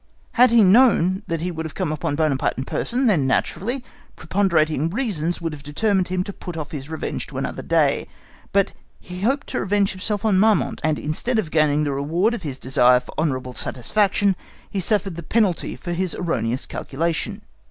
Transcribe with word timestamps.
Had 0.31 0.49
he 0.49 0.63
known 0.63 1.21
that 1.27 1.41
he 1.41 1.51
would 1.51 1.63
have 1.63 1.75
come 1.75 1.91
upon 1.91 2.15
Buonaparte 2.15 2.57
in 2.57 2.63
person, 2.65 3.05
then, 3.05 3.27
naturally, 3.27 3.83
preponderating 4.15 4.89
reasons 4.89 5.39
would 5.39 5.53
have 5.53 5.61
determined 5.61 6.07
him 6.07 6.23
to 6.23 6.33
put 6.33 6.57
off 6.57 6.71
his 6.71 6.89
revenge 6.89 7.27
to 7.27 7.37
another 7.37 7.61
day: 7.61 8.07
but 8.51 8.71
he 8.99 9.21
hoped 9.21 9.45
to 9.45 9.59
revenge 9.59 9.91
himself 9.91 10.25
on 10.25 10.39
Marmont, 10.39 10.81
and 10.83 10.97
instead 10.97 11.37
of 11.37 11.51
gaining 11.51 11.83
the 11.83 11.91
reward 11.93 12.33
of 12.33 12.41
his 12.41 12.57
desire 12.57 12.99
for 12.99 13.13
honourable 13.19 13.53
satisfaction, 13.53 14.35
he 14.71 14.79
suffered 14.79 15.15
the 15.17 15.21
penalty 15.21 15.75
of 15.75 15.83
his 15.85 16.15
erroneous 16.15 16.65
calculation. 16.65 17.43